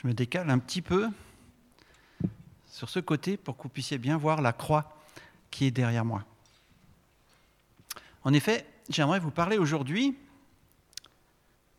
[0.00, 1.08] Je me décale un petit peu
[2.70, 4.96] sur ce côté pour que vous puissiez bien voir la croix
[5.50, 6.24] qui est derrière moi.
[8.22, 10.16] En effet, j'aimerais vous parler aujourd'hui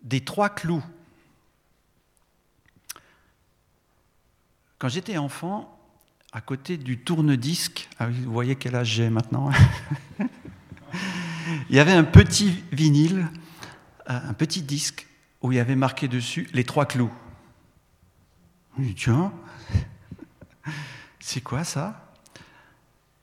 [0.01, 0.83] des trois clous.
[4.79, 5.79] Quand j'étais enfant,
[6.33, 9.49] à côté du tourne-disque, ah vous voyez quel âge j'ai maintenant,
[11.69, 13.29] il y avait un petit vinyle,
[14.09, 15.07] euh, un petit disque
[15.41, 17.13] où il y avait marqué dessus les trois clous.
[18.81, 19.33] Je tiens,
[21.19, 22.13] c'est quoi ça?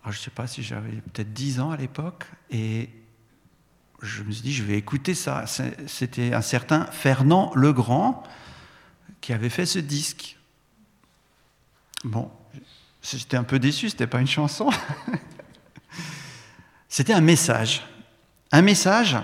[0.04, 2.90] Je ne sais pas si j'avais peut-être 10 ans à l'époque, et
[4.02, 5.44] je me suis dit, je vais écouter ça.
[5.86, 8.22] C'était un certain Fernand Legrand
[9.20, 10.36] qui avait fait ce disque.
[12.04, 12.30] Bon,
[13.02, 14.70] j'étais un peu déçu, ce n'était pas une chanson.
[16.88, 17.84] C'était un message.
[18.52, 19.16] Un message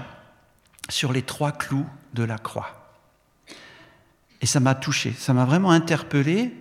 [0.89, 2.82] sur les trois clous de la croix.
[4.43, 6.53] Et ça m'a touché, ça m'a vraiment interpellé.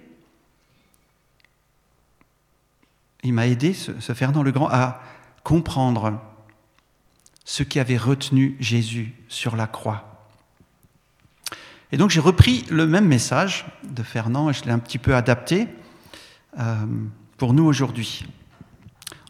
[3.24, 5.02] Il m'a aidé, ce, Fernand Legrand, à
[5.44, 6.22] comprendre
[7.44, 10.30] ce qui avait retenu Jésus sur la croix.
[11.92, 15.16] Et donc j'ai repris le même message de Fernand et je l'ai un petit peu
[15.16, 15.68] adapté
[16.60, 16.86] euh,
[17.38, 18.26] pour nous aujourd'hui.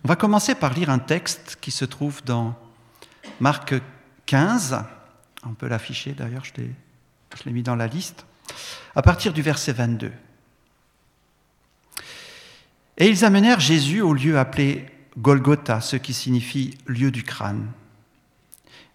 [0.04, 2.56] On va commencer par lire un texte qui se trouve dans
[3.40, 3.74] Marc
[4.26, 4.84] 15.
[5.44, 6.54] On peut l'afficher d'ailleurs, je
[7.46, 8.26] l'ai mis dans la liste
[8.96, 10.12] à partir du verset 22.
[12.98, 14.86] Et ils amenèrent Jésus au lieu appelé
[15.18, 17.72] Golgotha, ce qui signifie lieu du crâne.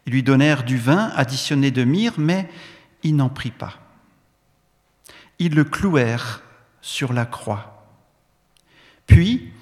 [0.07, 2.49] Ils lui donnèrent du vin additionné de myrrhe, mais
[3.03, 3.75] il n'en prit pas.
[5.39, 6.43] Ils le clouèrent
[6.81, 7.85] sur la croix.
[9.07, 9.53] Puis,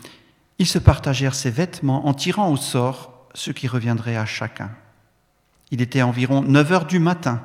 [0.59, 4.71] ils se partagèrent ses vêtements en tirant au sort ce qui reviendrait à chacun.
[5.71, 7.43] Il était environ 9 heures du matin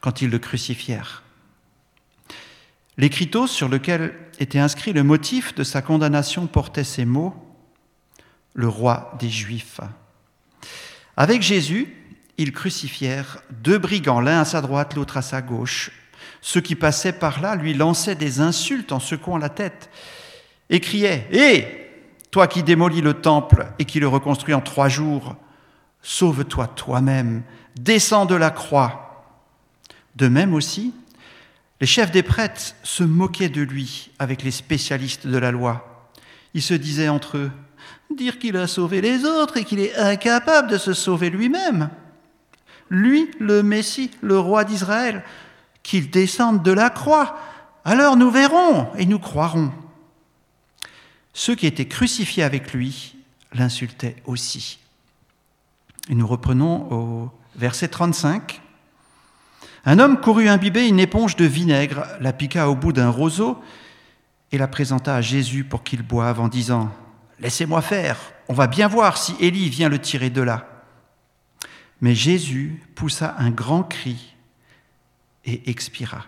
[0.00, 1.23] quand ils le crucifièrent.
[2.96, 7.34] L'écriteau sur lequel était inscrit le motif de sa condamnation portait ces mots
[8.54, 9.80] Le roi des Juifs.
[11.16, 11.92] Avec Jésus,
[12.38, 15.90] ils crucifièrent deux brigands, l'un à sa droite, l'autre à sa gauche.
[16.40, 19.90] Ceux qui passaient par là lui lançaient des insultes en secouant la tête
[20.70, 21.90] et criaient Hé
[22.30, 25.36] Toi qui démolis le temple et qui le reconstruis en trois jours,
[26.02, 27.42] sauve-toi toi-même,
[27.76, 29.26] descends de la croix.
[30.16, 30.94] De même aussi,
[31.80, 36.08] les chefs des prêtres se moquaient de lui avec les spécialistes de la loi.
[36.54, 37.50] Ils se disaient entre eux,
[38.14, 41.90] dire qu'il a sauvé les autres et qu'il est incapable de se sauver lui-même.
[42.90, 45.24] Lui, le Messie, le roi d'Israël,
[45.82, 47.38] qu'il descende de la croix.
[47.84, 49.72] Alors nous verrons et nous croirons.
[51.32, 53.16] Ceux qui étaient crucifiés avec lui
[53.52, 54.78] l'insultaient aussi.
[56.08, 58.62] Et nous reprenons au verset 35.
[59.86, 63.62] Un homme courut imbiber une éponge de vinaigre, la piqua au bout d'un roseau
[64.50, 66.90] et la présenta à Jésus pour qu'il boive en disant
[67.38, 68.18] Laissez-moi faire,
[68.48, 70.66] on va bien voir si Élie vient le tirer de là.
[72.00, 74.34] Mais Jésus poussa un grand cri
[75.44, 76.24] et expira.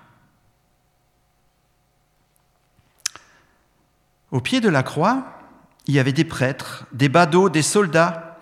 [4.30, 5.38] Au pied de la croix,
[5.86, 8.38] il y avait des prêtres, des badauds, des soldats,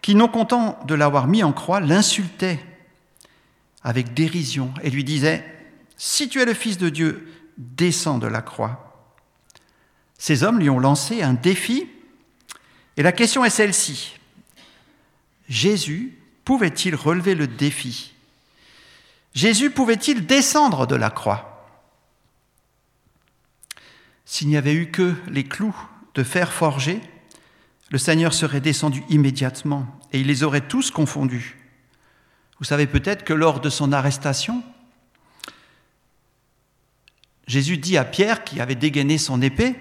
[0.00, 2.64] qui, non contents de l'avoir mis en croix, l'insultaient
[3.86, 5.44] avec dérision et lui disait,
[5.96, 9.14] Si tu es le Fils de Dieu, descends de la croix.
[10.18, 11.88] Ces hommes lui ont lancé un défi,
[12.96, 14.18] et la question est celle-ci.
[15.48, 18.12] Jésus pouvait-il relever le défi?
[19.34, 21.70] Jésus pouvait-il descendre de la croix?
[24.24, 25.76] S'il n'y avait eu que les clous
[26.16, 27.00] de fer forgé,
[27.90, 31.65] le Seigneur serait descendu immédiatement et il les aurait tous confondus.
[32.58, 34.62] Vous savez peut-être que lors de son arrestation,
[37.46, 39.76] Jésus dit à Pierre, qui avait dégainé son épée,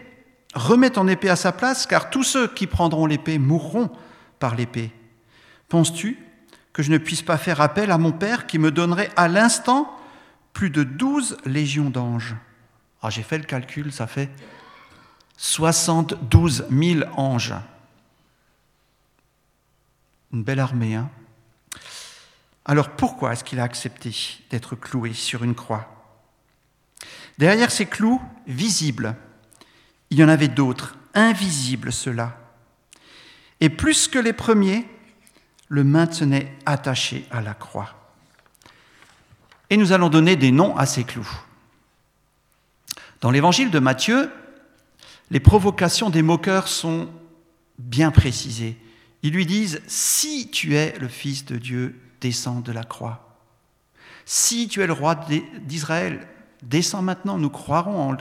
[0.55, 3.91] Remets ton épée à sa place, car tous ceux qui prendront l'épée mourront
[4.39, 4.91] par l'épée.
[5.67, 6.17] Penses-tu
[6.71, 9.93] que je ne puisse pas faire appel à mon Père qui me donnerait à l'instant
[10.53, 12.35] plus de douze légions d'anges?
[13.01, 14.29] Ah, J'ai fait le calcul, ça fait
[15.35, 17.53] 72 000 anges.
[20.31, 21.09] Une belle armée, hein?
[22.65, 24.11] Alors pourquoi est-ce qu'il a accepté
[24.49, 25.87] d'être cloué sur une croix?
[27.37, 29.15] Derrière ces clous visibles,
[30.09, 32.37] il y en avait d'autres, invisibles ceux-là.
[33.59, 34.87] Et plus que les premiers,
[35.69, 38.13] le maintenaient attaché à la croix.
[39.69, 41.29] Et nous allons donner des noms à ces clous.
[43.21, 44.31] Dans l'évangile de Matthieu,
[45.31, 47.09] les provocations des moqueurs sont
[47.79, 48.77] bien précisées.
[49.23, 53.37] Ils lui disent, si tu es le Fils de Dieu, descends de la croix.
[54.25, 55.15] Si tu es le roi
[55.61, 56.27] d'Israël,
[56.65, 58.17] Descends maintenant, nous croirons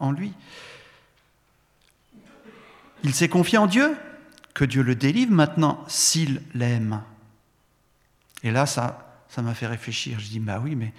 [0.00, 0.34] en, lui.
[3.04, 3.96] Il s'est confié en Dieu,
[4.54, 7.02] que Dieu le délivre maintenant s'il l'aime.
[8.42, 10.20] Et là, ça, ça m'a fait réfléchir.
[10.20, 10.92] Je dis, bah oui, mais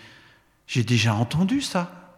[0.66, 2.16] j'ai déjà entendu ça.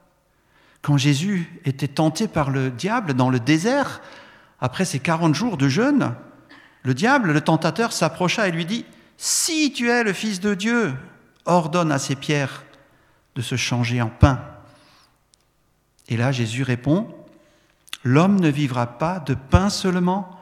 [0.82, 4.02] Quand Jésus était tenté par le diable dans le désert,
[4.62, 6.16] après ces 40 jours de jeûne,
[6.84, 8.86] le diable, le tentateur, s'approcha et lui dit,
[9.22, 10.96] Si tu es le Fils de Dieu,
[11.44, 12.64] ordonne à ces pierres
[13.36, 14.42] de se changer en pain.
[16.08, 17.14] Et là, Jésus répond,
[18.06, 20.40] L'homme ne vivra pas de pain seulement,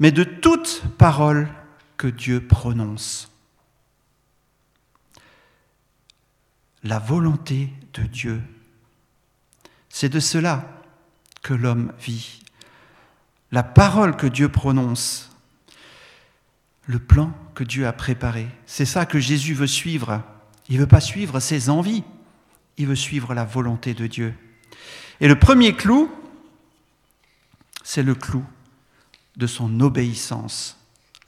[0.00, 1.48] mais de toute parole
[1.96, 3.30] que Dieu prononce.
[6.82, 8.42] La volonté de Dieu
[9.88, 10.64] c'est de cela
[11.42, 12.40] que l'homme vit.
[13.50, 15.27] La parole que Dieu prononce,
[16.88, 20.22] le plan que Dieu a préparé, c'est ça que Jésus veut suivre.
[20.68, 22.02] Il ne veut pas suivre ses envies,
[22.78, 24.34] il veut suivre la volonté de Dieu.
[25.20, 26.10] Et le premier clou,
[27.84, 28.44] c'est le clou
[29.36, 30.78] de son obéissance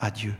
[0.00, 0.34] à Dieu.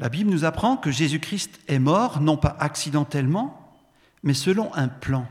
[0.00, 3.70] La Bible nous apprend que Jésus-Christ est mort, non pas accidentellement,
[4.22, 5.28] mais selon un plan.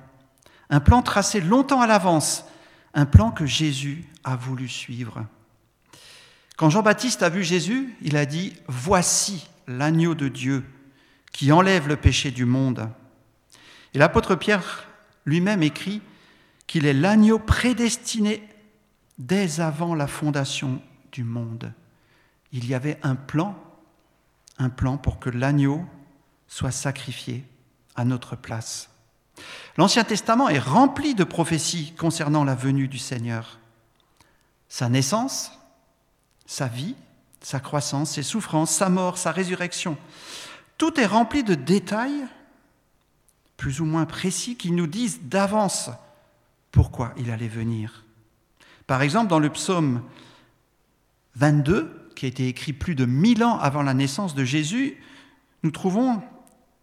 [0.70, 2.46] Un plan tracé longtemps à l'avance,
[2.94, 5.26] un plan que Jésus a voulu suivre.
[6.56, 10.64] Quand Jean-Baptiste a vu Jésus, il a dit, Voici l'agneau de Dieu
[11.32, 12.90] qui enlève le péché du monde.
[13.96, 14.86] Et l'apôtre Pierre
[15.26, 16.00] lui-même écrit
[16.68, 18.48] qu'il est l'agneau prédestiné
[19.18, 20.80] dès avant la fondation
[21.12, 21.74] du monde.
[22.52, 23.58] Il y avait un plan
[24.60, 25.86] un plan pour que l'agneau
[26.48, 27.46] soit sacrifié
[27.96, 28.90] à notre place.
[29.78, 33.60] L'Ancien Testament est rempli de prophéties concernant la venue du Seigneur.
[34.68, 35.52] Sa naissance,
[36.46, 36.96] sa vie,
[37.42, 39.98] sa croissance, ses souffrances, sa mort, sa résurrection.
[40.78, 42.28] Tout est rempli de détails
[43.56, 45.90] plus ou moins précis qui nous disent d'avance
[46.72, 48.04] pourquoi il allait venir.
[48.88, 50.02] Par exemple, dans le psaume
[51.36, 54.98] 22, qui a été écrit plus de mille ans avant la naissance de Jésus,
[55.64, 56.22] nous trouvons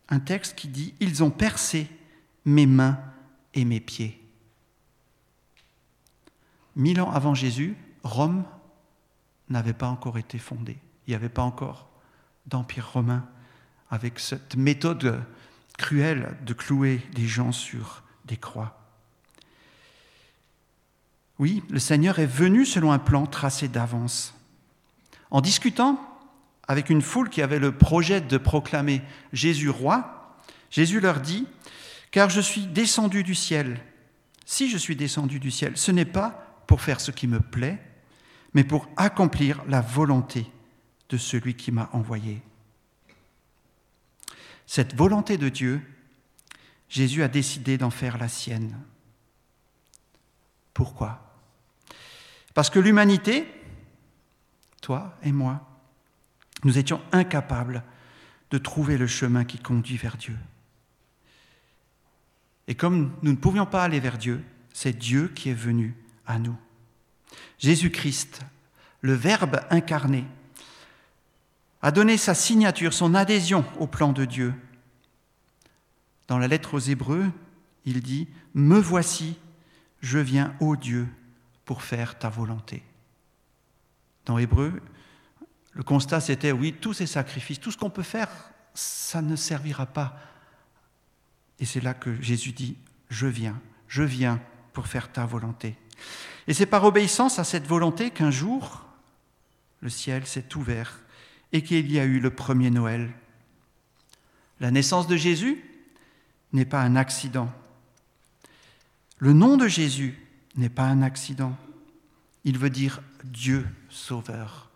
[0.08, 1.88] un texte qui dit Ils ont percé
[2.44, 2.98] mes mains
[3.54, 4.22] et mes pieds.
[6.76, 8.44] Mille ans avant Jésus, Rome
[9.48, 10.78] n'avait pas encore été fondée.
[11.06, 11.88] Il n'y avait pas encore
[12.46, 13.26] d'empire romain
[13.90, 15.22] avec cette méthode
[15.78, 18.80] cruelle de clouer des gens sur des croix.
[21.38, 24.34] Oui, le Seigneur est venu selon un plan tracé d'avance.
[25.30, 26.00] En discutant
[26.68, 29.02] avec une foule qui avait le projet de proclamer
[29.32, 30.36] Jésus roi,
[30.70, 31.46] Jésus leur dit,
[32.10, 33.80] Car je suis descendu du ciel.
[34.44, 37.78] Si je suis descendu du ciel, ce n'est pas pour faire ce qui me plaît,
[38.54, 40.46] mais pour accomplir la volonté
[41.08, 42.42] de celui qui m'a envoyé.
[44.66, 45.80] Cette volonté de Dieu,
[46.88, 48.76] Jésus a décidé d'en faire la sienne.
[50.74, 51.22] Pourquoi?
[52.54, 53.46] Parce que l'humanité,
[54.86, 55.66] toi et moi,
[56.62, 57.82] nous étions incapables
[58.52, 60.36] de trouver le chemin qui conduit vers Dieu.
[62.68, 66.38] Et comme nous ne pouvions pas aller vers Dieu, c'est Dieu qui est venu à
[66.38, 66.56] nous.
[67.58, 68.42] Jésus-Christ,
[69.00, 70.24] le Verbe incarné,
[71.82, 74.54] a donné sa signature, son adhésion au plan de Dieu.
[76.28, 77.28] Dans la lettre aux Hébreux,
[77.86, 79.36] il dit, Me voici,
[80.00, 81.08] je viens, ô Dieu,
[81.64, 82.84] pour faire ta volonté
[84.26, 84.82] dans Hébreu,
[85.72, 88.28] le constat c'était oui, tous ces sacrifices, tout ce qu'on peut faire,
[88.74, 90.18] ça ne servira pas.
[91.58, 92.76] Et c'est là que Jésus dit,
[93.08, 94.40] je viens, je viens
[94.72, 95.76] pour faire ta volonté.
[96.46, 98.84] Et c'est par obéissance à cette volonté qu'un jour,
[99.80, 101.00] le ciel s'est ouvert
[101.52, 103.12] et qu'il y a eu le premier Noël.
[104.60, 105.64] La naissance de Jésus
[106.52, 107.50] n'est pas un accident.
[109.18, 110.18] Le nom de Jésus
[110.56, 111.56] n'est pas un accident.
[112.46, 114.70] Il veut dire Dieu sauveur.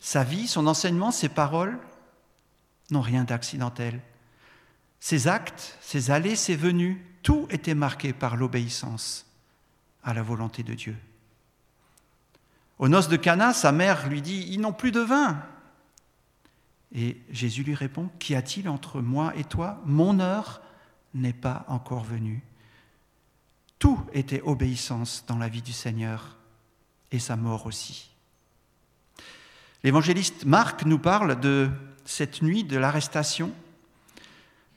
[0.00, 1.80] Sa vie, son enseignement, ses paroles
[2.92, 4.00] n'ont rien d'accidentel.
[5.00, 9.26] Ses actes, ses allées, ses venues, tout était marqué par l'obéissance
[10.04, 10.96] à la volonté de Dieu.
[12.78, 15.42] Aux noces de Cana, sa mère lui dit Ils n'ont plus de vin.
[16.94, 19.82] Et Jésus lui répond Qu'y a-t-il entre moi et toi?
[19.84, 20.62] Mon heure
[21.14, 22.44] n'est pas encore venue.
[23.78, 26.36] Tout était obéissance dans la vie du Seigneur
[27.12, 28.10] et sa mort aussi.
[29.84, 31.70] L'évangéliste Marc nous parle de
[32.04, 33.52] cette nuit de l'arrestation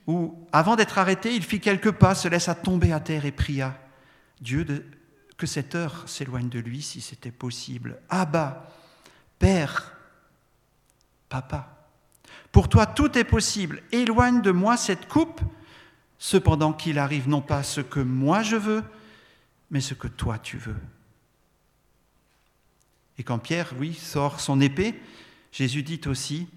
[0.08, 3.78] où, avant d'être arrêté, il fit quelques pas, se laissa tomber à terre et pria
[4.42, 4.66] Dieu,
[5.38, 8.00] que cette heure s'éloigne de lui si c'était possible.
[8.10, 8.70] Abba,
[9.40, 9.98] Père,
[11.30, 11.88] Papa,
[12.52, 13.82] pour toi tout est possible.
[13.92, 15.42] Éloigne de moi cette coupe,
[16.22, 18.84] cependant qu'il arrive non pas ce que moi je veux,
[19.72, 20.78] mais ce que toi tu veux.
[23.18, 25.02] Et quand Pierre, oui, sort son épée,
[25.52, 26.48] Jésus dit aussi,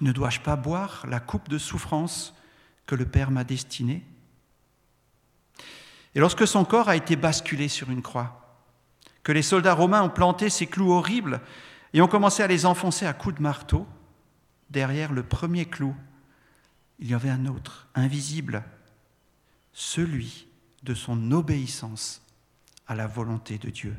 [0.00, 2.34] ne dois-je pas boire la coupe de souffrance
[2.86, 4.02] que le Père m'a destinée?
[6.14, 8.56] Et lorsque son corps a été basculé sur une croix,
[9.22, 11.42] que les soldats romains ont planté ces clous horribles
[11.92, 13.86] et ont commencé à les enfoncer à coups de marteau,
[14.70, 15.94] derrière le premier clou,
[17.02, 18.62] il y avait un autre, invisible,
[19.72, 20.46] celui
[20.84, 22.22] de son obéissance
[22.86, 23.96] à la volonté de Dieu.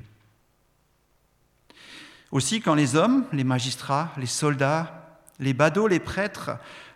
[2.32, 6.52] Aussi, quand les hommes, les magistrats, les soldats, les badauds, les prêtres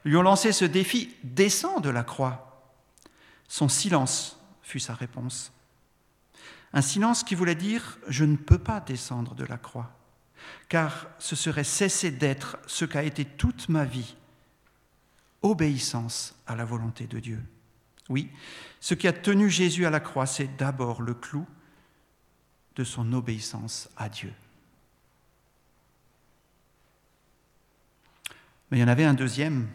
[0.05, 2.71] lui ont lancé ce défi Descends de la croix,
[3.49, 5.51] son silence fut sa réponse.
[6.71, 9.91] Un silence qui voulait dire Je ne peux pas descendre de la croix,
[10.69, 14.15] car ce serait cesser d'être ce qu'a été toute ma vie,
[15.41, 17.43] obéissance à la volonté de Dieu.
[18.09, 18.31] Oui,
[18.79, 21.45] ce qui a tenu Jésus à la croix, c'est d'abord le clou
[22.75, 24.33] de son obéissance à Dieu.
[28.69, 29.67] Mais il y en avait un deuxième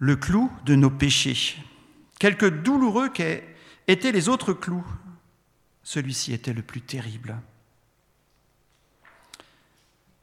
[0.00, 1.62] le clou de nos péchés.
[2.18, 4.84] Quelque douloureux qu'étaient les autres clous,
[5.84, 7.38] celui-ci était le plus terrible.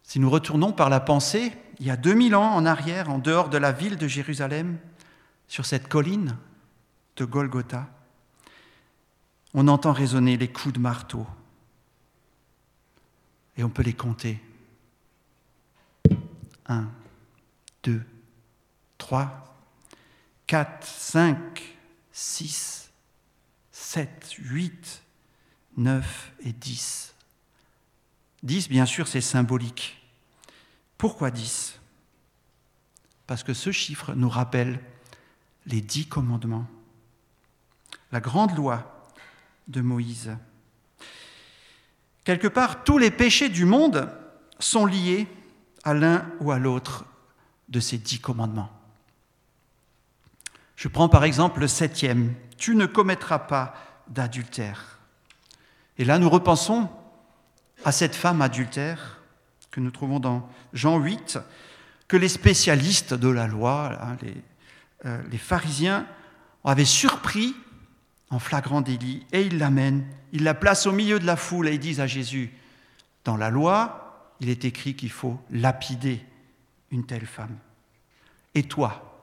[0.03, 3.50] Si nous retournons par la pensée, il y a 2000 ans en arrière, en dehors
[3.50, 4.77] de la ville de Jérusalem,
[5.48, 6.36] sur cette colline
[7.15, 7.88] de Golgotha,
[9.53, 11.25] on entend résonner les coups de marteau.
[13.57, 14.41] Et on peut les compter.
[16.67, 16.88] Un,
[17.84, 18.03] deux,
[18.98, 19.47] trois,
[20.48, 21.77] 4, 5,
[22.12, 22.89] 6,
[23.72, 25.04] 7, 8,
[25.77, 27.13] 9 et 10.
[28.44, 30.01] 10, bien sûr, c'est symbolique.
[30.98, 31.80] Pourquoi 10
[33.27, 34.80] Parce que ce chiffre nous rappelle
[35.66, 36.66] les dix commandements,
[38.13, 39.06] la grande loi
[39.68, 40.36] de Moïse.
[42.24, 44.10] Quelque part, tous les péchés du monde
[44.60, 45.27] sont liés
[45.84, 47.06] à l'un ou à l'autre
[47.68, 48.72] de ces dix commandements.
[50.77, 53.74] Je prends par exemple le septième, tu ne commettras pas
[54.07, 55.00] d'adultère.
[55.98, 56.88] Et là, nous repensons
[57.84, 59.19] à cette femme adultère
[59.72, 61.39] que nous trouvons dans Jean 8,
[62.07, 63.98] que les spécialistes de la loi,
[65.05, 66.05] euh, les pharisiens,
[66.63, 67.55] avaient surpris
[68.29, 71.74] en flagrant délit, et ils l'amènent, ils la placent au milieu de la foule et
[71.74, 72.51] ils disent à Jésus,
[73.24, 76.24] dans la loi, il est écrit qu'il faut lapider
[76.91, 77.57] une telle femme.
[78.53, 79.16] Et toi,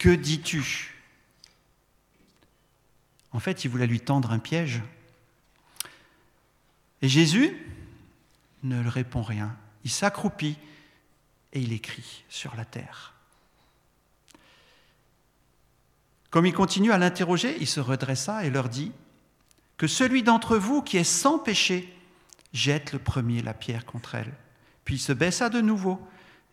[0.00, 0.94] que dis-tu?
[3.32, 4.82] En fait, il voulait lui tendre un piège.
[7.02, 7.54] Et Jésus
[8.62, 9.56] ne le répond rien.
[9.84, 10.56] Il s'accroupit
[11.52, 13.14] et il écrit sur la terre.
[16.30, 18.92] Comme il continue à l'interroger, il se redressa et leur dit
[19.76, 21.94] Que celui d'entre vous qui est sans péché
[22.54, 24.32] jette le premier la pierre contre elle.
[24.84, 26.00] Puis il se baissa de nouveau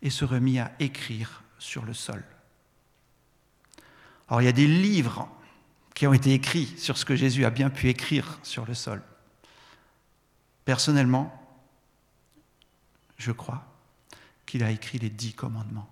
[0.02, 2.22] et se remit à écrire sur le sol.
[4.28, 5.28] Alors il y a des livres
[5.94, 9.02] qui ont été écrits sur ce que Jésus a bien pu écrire sur le sol.
[10.64, 11.34] Personnellement,
[13.16, 13.64] je crois
[14.46, 15.88] qu'il a écrit les dix commandements.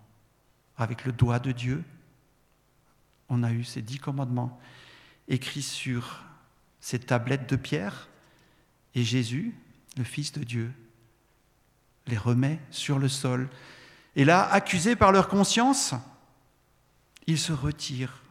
[0.76, 1.82] Avec le doigt de Dieu,
[3.28, 4.60] on a eu ces dix commandements
[5.28, 6.22] écrits sur
[6.80, 8.08] ces tablettes de pierre,
[8.94, 9.54] et Jésus,
[9.96, 10.72] le Fils de Dieu,
[12.06, 13.48] les remet sur le sol.
[14.14, 15.94] Et là, accusés par leur conscience,
[17.26, 18.22] ils se retirent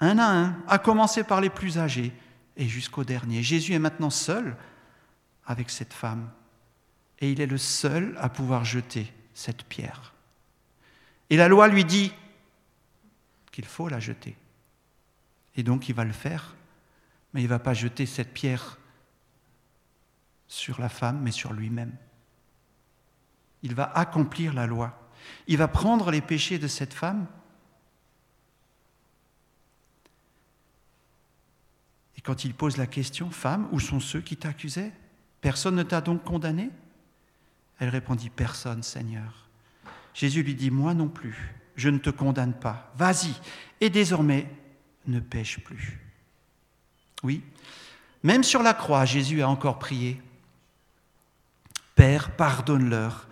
[0.00, 2.12] un à un, à commencer par les plus âgés
[2.56, 3.42] et jusqu'au dernier.
[3.42, 4.56] Jésus est maintenant seul
[5.46, 6.30] avec cette femme
[7.20, 10.14] et il est le seul à pouvoir jeter cette pierre.
[11.30, 12.12] Et la loi lui dit
[13.52, 14.36] qu'il faut la jeter.
[15.56, 16.54] Et donc il va le faire,
[17.32, 18.78] mais il ne va pas jeter cette pierre
[20.48, 21.94] sur la femme, mais sur lui-même.
[23.62, 25.10] Il va accomplir la loi.
[25.46, 27.26] Il va prendre les péchés de cette femme
[32.26, 34.92] quand il pose la question, Femme, où sont ceux qui t'accusaient?
[35.40, 36.70] Personne ne t'a donc condamné?
[37.78, 39.48] Elle répondit, Personne, Seigneur.
[40.12, 42.92] Jésus lui dit, Moi non plus, je ne te condamne pas.
[42.96, 43.32] Vas-y,
[43.80, 44.50] et désormais,
[45.06, 46.00] ne pêche plus.
[47.22, 47.44] Oui,
[48.24, 50.20] Même sur la croix, Jésus a encore prié.
[51.94, 53.28] Père, pardonne-leur,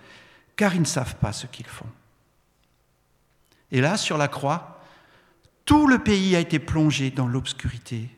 [0.55, 1.91] car ils ne savent pas ce qu'ils font.
[3.73, 4.81] Et là, sur la croix,
[5.65, 8.09] tout le pays a été plongé dans l'obscurité.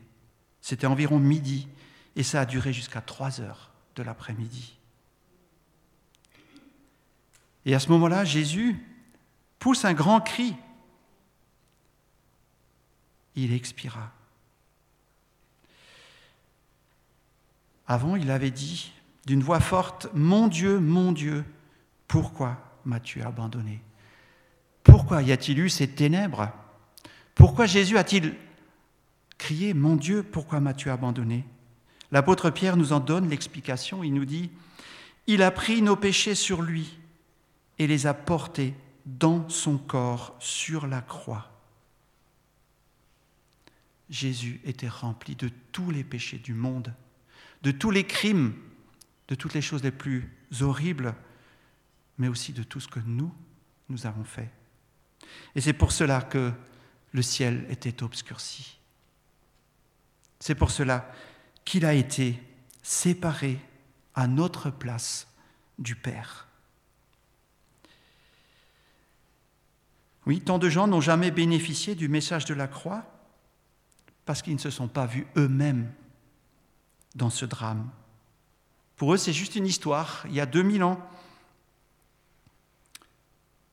[0.67, 1.65] C'était environ midi
[2.17, 4.77] et ça a duré jusqu'à 3 heures de l'après-midi.
[7.65, 8.75] Et à ce moment-là, Jésus
[9.59, 10.53] pousse un grand cri.
[13.37, 14.11] Il expira.
[17.87, 18.91] Avant, il avait dit
[19.25, 21.45] d'une voix forte, Mon Dieu, mon Dieu,
[22.09, 23.81] pourquoi m'as-tu abandonné?
[24.83, 26.51] Pourquoi y a-t-il eu ces ténèbres?
[27.35, 28.35] Pourquoi Jésus a-t-il
[29.37, 31.45] crié, Mon Dieu, pourquoi m'as-tu abandonné?
[32.11, 34.03] L'apôtre Pierre nous en donne l'explication.
[34.03, 34.49] Il nous dit,
[35.27, 36.97] Il a pris nos péchés sur lui
[37.79, 38.73] et les a portés
[39.05, 41.51] dans son corps sur la croix.
[44.09, 46.93] Jésus était rempli de tous les péchés du monde,
[47.63, 48.53] de tous les crimes,
[49.27, 50.29] de toutes les choses les plus
[50.61, 51.13] horribles,
[52.17, 53.33] mais aussi de tout ce que nous,
[53.89, 54.49] nous avons fait.
[55.55, 56.53] Et c'est pour cela que
[57.11, 58.79] le ciel était obscurci.
[60.39, 61.09] C'est pour cela
[61.65, 62.41] qu'il a été
[62.81, 63.59] séparé
[64.15, 65.27] à notre place
[65.79, 66.47] du Père.
[70.25, 73.05] Oui, tant de gens n'ont jamais bénéficié du message de la croix
[74.25, 75.91] parce qu'ils ne se sont pas vus eux-mêmes
[77.15, 77.89] dans ce drame.
[78.97, 80.99] Pour eux, c'est juste une histoire, il y a 2000 ans.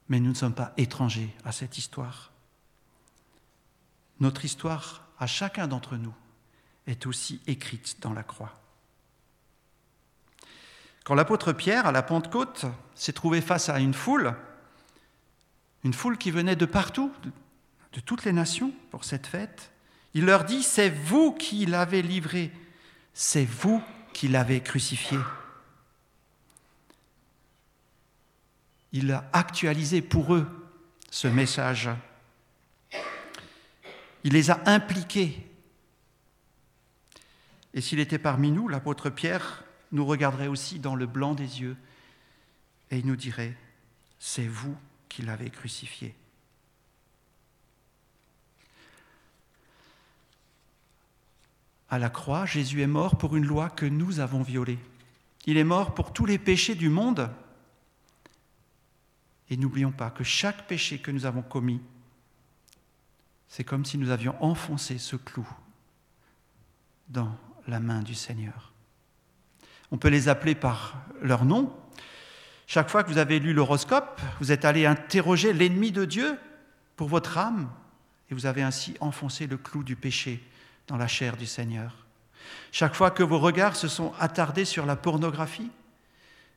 [0.09, 2.31] Mais nous ne sommes pas étrangers à cette histoire.
[4.21, 6.15] Notre histoire, à chacun d'entre nous,
[6.87, 8.61] est aussi écrite dans la croix.
[11.05, 14.35] Quand l'apôtre Pierre, à la Pentecôte, s'est trouvé face à une foule,
[15.85, 17.13] une foule qui venait de partout,
[17.93, 19.71] de toutes les nations pour cette fête,
[20.15, 22.53] il leur dit, c'est vous qui l'avez livré,
[23.13, 25.19] c'est vous qui l'avez crucifié.
[28.93, 30.47] Il a actualisé pour eux
[31.11, 31.91] ce message.
[34.23, 35.45] Il les a impliqués
[37.75, 41.77] et s'il était parmi nous, l'apôtre Pierre nous regarderait aussi dans le blanc des yeux
[42.91, 43.57] et il nous dirait,
[44.21, 44.77] c'est vous
[45.09, 46.15] qui l'avez crucifié.
[51.91, 54.79] À la croix, Jésus est mort pour une loi que nous avons violée.
[55.47, 57.31] Il est mort pour tous les péchés du monde.
[59.51, 61.81] Et n'oublions pas que chaque péché que nous avons commis,
[63.49, 65.47] c'est comme si nous avions enfoncé ce clou
[67.09, 68.73] dans la main du Seigneur.
[69.91, 71.73] On peut les appeler par leur nom.
[72.67, 76.39] Chaque fois que vous avez lu l'horoscope, vous êtes allé interroger l'ennemi de Dieu
[76.97, 77.71] pour votre âme
[78.31, 80.43] et vous avez ainsi enfoncé le clou du péché
[80.87, 82.07] dans la chair du Seigneur.
[82.73, 85.71] Chaque fois que vos regards se sont attardés sur la pornographie,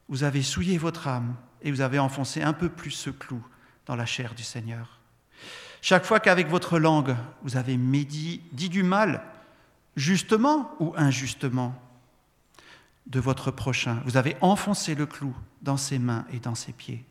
[0.10, 3.46] vous avez souillé votre âme et vous avez enfoncé un peu plus ce clou
[3.86, 5.00] dans la chair du Seigneur.
[5.82, 9.22] Chaque fois qu'avec votre langue, vous avez dit du mal
[9.98, 11.76] justement ou injustement,
[13.08, 14.02] de votre prochain?
[14.06, 17.04] Vous avez enfoncé le clou dans ses mains et dans ses pieds.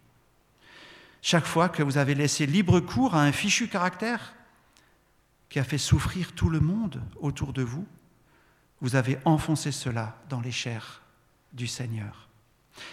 [1.21, 4.35] Chaque fois que vous avez laissé libre cours à un fichu caractère
[5.49, 7.87] qui a fait souffrir tout le monde autour de vous,
[8.81, 11.03] vous avez enfoncé cela dans les chairs
[11.53, 12.29] du Seigneur.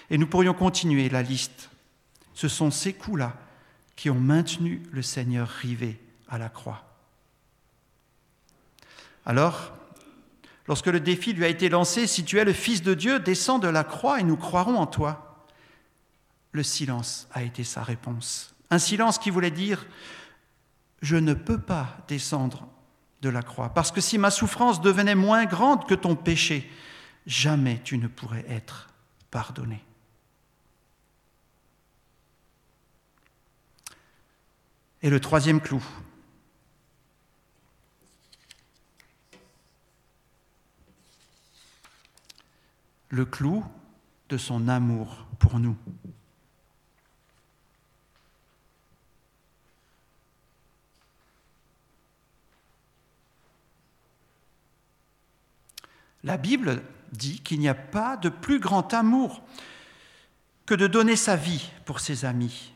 [0.10, 1.70] Et nous pourrions continuer la liste.
[2.34, 3.36] Ce sont ces coups-là
[3.96, 6.84] qui ont maintenu le Seigneur rivé à la croix.
[9.26, 9.74] Alors,
[10.68, 13.60] Lorsque le défi lui a été lancé, si tu es le Fils de Dieu, descends
[13.60, 15.46] de la croix et nous croirons en toi.
[16.52, 18.56] Le silence a été sa réponse.
[18.70, 19.86] Un silence qui voulait dire,
[21.02, 22.68] je ne peux pas descendre
[23.22, 26.70] de la croix, parce que si ma souffrance devenait moins grande que ton péché,
[27.26, 28.90] jamais tu ne pourrais être
[29.32, 29.84] pardonné.
[35.02, 35.84] Et le troisième clou,
[43.14, 43.64] le clou
[44.30, 45.78] de son amour pour nous.
[56.24, 59.44] La Bible dit qu'il n'y a pas de plus grand amour
[60.66, 62.74] que de donner sa vie pour ses amis.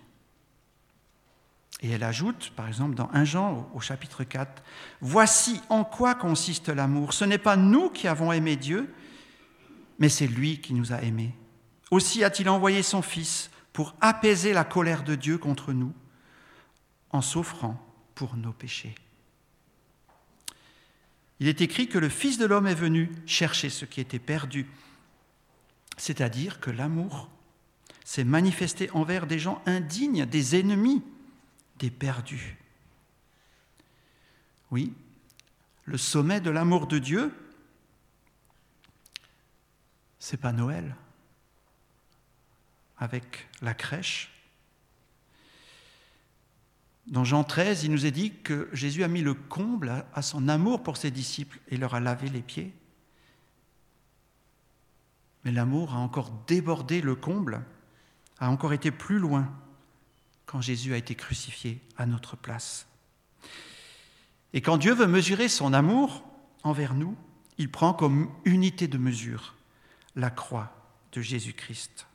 [1.81, 4.61] Et elle ajoute, par exemple, dans 1 Jean au chapitre 4,
[5.01, 7.13] Voici en quoi consiste l'amour.
[7.13, 8.93] Ce n'est pas nous qui avons aimé Dieu,
[9.99, 11.33] mais c'est lui qui nous a aimés.
[11.91, 15.93] Aussi a-t-il envoyé son Fils pour apaiser la colère de Dieu contre nous
[17.11, 17.81] en s'offrant
[18.15, 18.95] pour nos péchés.
[21.39, 24.67] Il est écrit que le Fils de l'homme est venu chercher ce qui était perdu,
[25.97, 27.29] c'est-à-dire que l'amour
[28.03, 31.03] s'est manifesté envers des gens indignes, des ennemis,
[31.77, 32.57] des perdus.
[34.71, 34.93] Oui,
[35.85, 37.33] le sommet de l'amour de Dieu,
[40.19, 40.95] c'est pas Noël
[42.97, 44.31] avec la crèche.
[47.07, 50.49] Dans Jean 13, il nous est dit que Jésus a mis le comble à son
[50.49, 52.73] amour pour ses disciples et leur a lavé les pieds.
[55.45, 57.63] Mais l'amour a encore débordé le comble,
[58.39, 59.49] a encore été plus loin
[60.45, 62.87] quand Jésus a été crucifié à notre place.
[64.53, 66.23] Et quand Dieu veut mesurer son amour
[66.63, 67.15] envers nous,
[67.57, 69.56] il prend comme unité de mesure
[70.17, 70.73] la croix
[71.13, 72.07] de Jésus-Christ.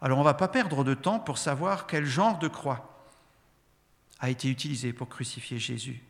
[0.00, 3.08] Alors on ne va pas perdre de temps pour savoir quel genre de croix
[4.20, 6.02] a été utilisé pour crucifier Jésus.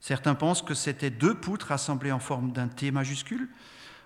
[0.00, 3.48] Certains pensent que c'était deux poutres assemblées en forme d'un T majuscule,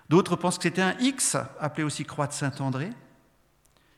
[0.09, 2.91] d'autres pensent que c'était un X, appelé aussi croix de Saint-André.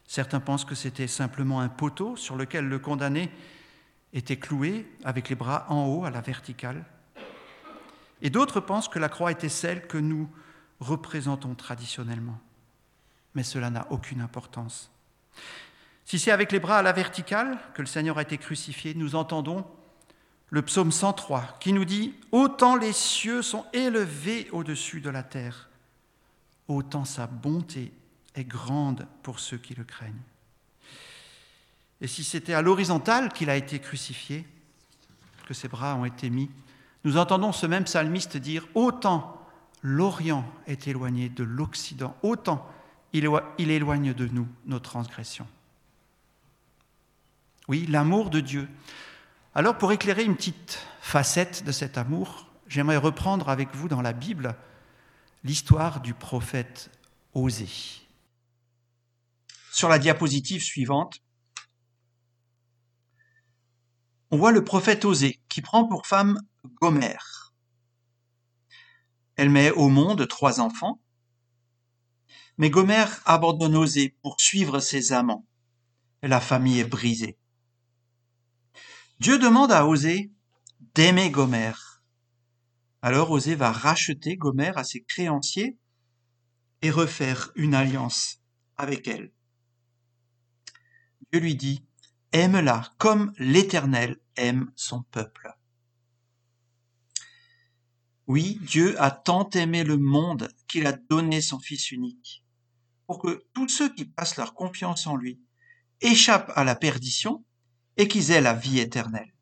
[0.06, 3.32] Certains pensent que c'était simplement un poteau sur lequel le condamné
[4.12, 6.84] était cloué avec les bras en haut à la verticale.
[8.21, 10.30] Et d'autres pensent que la croix était celle que nous
[10.80, 12.39] représentons traditionnellement.
[13.34, 14.91] Mais cela n'a aucune importance.
[16.06, 19.15] Si c'est avec les bras à la verticale que le Seigneur a été crucifié, nous
[19.15, 19.65] entendons
[20.49, 25.69] le psaume 103 qui nous dit⁇ Autant les cieux sont élevés au-dessus de la terre,
[26.67, 27.91] autant sa bonté
[28.36, 30.13] est grande pour ceux qui le craignent.
[32.01, 34.45] Et si c'était à l'horizontale qu'il a été crucifié,
[35.47, 36.49] que ses bras ont été mis,
[37.06, 39.39] nous entendons ce même psalmiste dire Autant
[39.82, 42.68] l'Orient est éloigné de l'Occident, autant
[43.13, 45.48] il éloigne de nous nos transgressions.
[47.68, 48.68] Oui, l'amour de Dieu.
[49.54, 54.12] Alors pour éclairer une petite facette de cet amour, j'aimerais reprendre avec vous dans la
[54.12, 54.56] Bible
[55.44, 56.89] l'histoire du prophète
[57.34, 58.02] Osée.
[59.72, 61.22] Sur la diapositive suivante,
[64.32, 66.41] on voit le prophète Osée qui prend pour femme
[66.82, 67.54] Gomère.
[69.36, 71.01] Elle met au monde trois enfants,
[72.58, 75.45] mais Gomère abandonne Osée pour suivre ses amants.
[76.21, 77.38] La famille est brisée.
[79.19, 80.32] Dieu demande à Osée
[80.93, 82.01] d'aimer Gomère.
[83.01, 85.78] Alors Osée va racheter Gomère à ses créanciers
[86.82, 88.41] et refaire une alliance
[88.78, 89.32] avec elle.
[91.32, 91.86] Dieu lui dit,
[92.32, 95.54] aime-la comme l'Éternel aime son peuple.
[98.28, 102.44] Oui, Dieu a tant aimé le monde qu'il a donné son Fils unique,
[103.06, 105.40] pour que tous ceux qui passent leur confiance en lui
[106.02, 107.46] échappent à la perdition
[107.98, 109.34] et qu'ils aient la vie éternelle.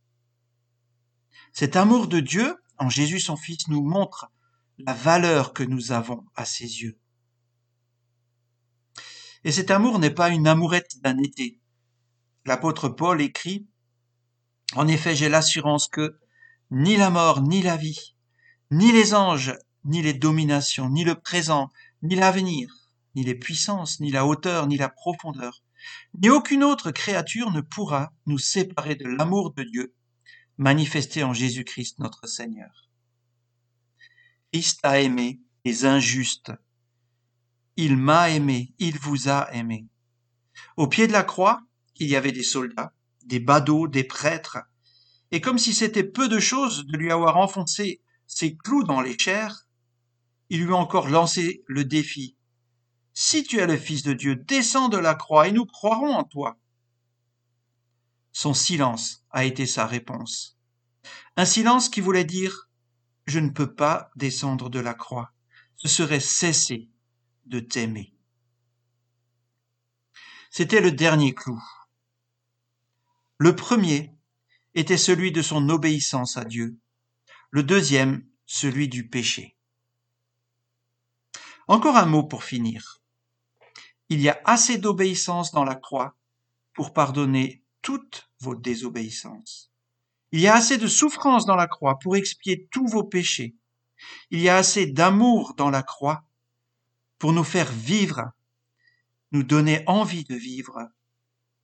[1.54, 4.32] Cet amour de Dieu en Jésus son Fils nous montre
[4.80, 7.00] la valeur que nous avons à ses yeux.
[9.46, 11.60] Et cet amour n'est pas une amourette d'un été.
[12.46, 13.67] L'apôtre Paul écrit,
[14.76, 16.17] En effet, j'ai l'assurance que
[16.72, 18.12] ni la mort, ni la vie,
[18.71, 21.71] ni les anges, ni les dominations, ni le présent,
[22.02, 22.69] ni l'avenir,
[23.15, 25.63] ni les puissances, ni la hauteur, ni la profondeur,
[26.21, 29.93] ni aucune autre créature ne pourra nous séparer de l'amour de Dieu
[30.58, 32.89] manifesté en Jésus-Christ notre Seigneur.
[34.52, 36.52] Christ a aimé les injustes.
[37.76, 39.88] Il m'a aimé, il vous a aimé.
[40.78, 41.62] Au pied de la croix,
[41.97, 42.93] il y avait des soldats,
[43.26, 44.60] des badauds, des prêtres,
[45.32, 48.03] et comme si c'était peu de choses de lui avoir enfoncé
[48.38, 49.67] ses clous dans les chairs,
[50.50, 52.36] il lui a encore lancé le défi.
[53.13, 56.24] Si tu es le Fils de Dieu, descends de la croix et nous croirons en
[56.24, 56.58] toi.
[58.32, 60.58] Son silence a été sa réponse.
[61.38, 62.69] Un silence qui voulait dire
[63.26, 65.32] Je ne peux pas descendre de la croix.
[65.76, 66.89] Ce serait cesser
[67.46, 68.13] de t'aimer.
[70.50, 71.62] C'était le dernier clou.
[73.38, 74.15] Le premier
[74.74, 76.80] était celui de son obéissance à Dieu
[77.54, 79.56] le deuxième, celui du péché.
[81.68, 83.00] Encore un mot pour finir.
[84.10, 86.16] Il y a assez d'obéissance dans la croix
[86.74, 89.72] pour pardonner toutes vos désobéissances.
[90.32, 93.56] Il y a assez de souffrance dans la croix pour expier tous vos péchés.
[94.32, 96.24] Il y a assez d'amour dans la croix
[97.20, 98.32] pour nous faire vivre,
[99.32, 100.89] nous donner envie de vivre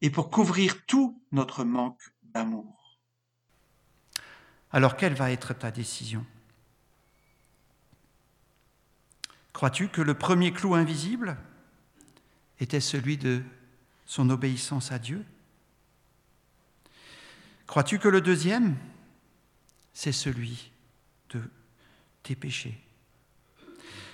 [0.02, 2.78] et pour couvrir tout notre manque d'amour.
[4.71, 6.25] Alors quelle va être ta décision?
[9.53, 11.38] Crois-tu que le premier clou invisible
[12.60, 13.43] était celui de
[14.05, 15.25] son obéissance à Dieu?
[17.67, 18.77] Crois-tu que le deuxième,
[19.93, 20.71] c'est celui
[21.29, 21.41] de
[22.23, 22.79] tes péchés?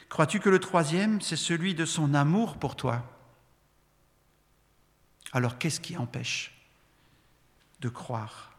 [0.09, 3.11] Crois-tu que le troisième, c'est celui de son amour pour toi?
[5.31, 6.53] Alors qu'est-ce qui empêche
[7.81, 8.53] de croire?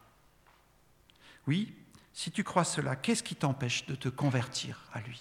[1.46, 1.74] Oui,
[2.16, 5.20] si tu crois cela, qu'est-ce qui t'empêche de te convertir à lui?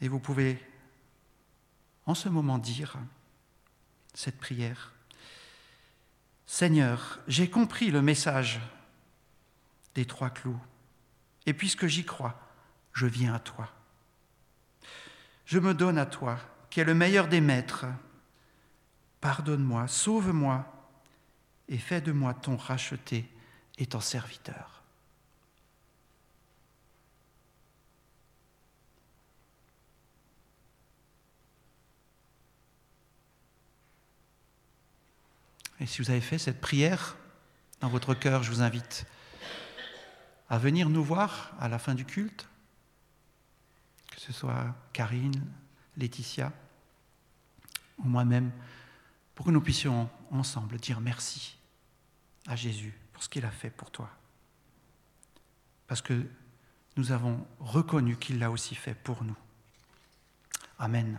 [0.00, 0.60] Et vous pouvez
[2.06, 2.96] en ce moment dire
[4.14, 4.92] cette prière.
[6.44, 8.60] Seigneur, j'ai compris le message
[9.94, 10.60] des trois clous,
[11.46, 12.36] et puisque j'y crois,
[12.94, 13.70] je viens à toi.
[15.46, 17.86] Je me donne à toi, qui es le meilleur des maîtres.
[19.20, 20.73] Pardonne-moi, sauve-moi,
[21.68, 23.28] et fais de moi ton racheté
[23.78, 24.82] et ton serviteur.
[35.80, 37.16] Et si vous avez fait cette prière
[37.80, 39.06] dans votre cœur, je vous invite
[40.48, 42.48] à venir nous voir à la fin du culte,
[44.10, 45.44] que ce soit Karine,
[45.96, 46.52] Laetitia
[47.98, 48.50] ou moi-même,
[49.34, 51.56] pour que nous puissions ensemble dire merci
[52.46, 54.10] à Jésus pour ce qu'il a fait pour toi.
[55.86, 56.26] Parce que
[56.96, 59.36] nous avons reconnu qu'il l'a aussi fait pour nous.
[60.78, 61.18] Amen.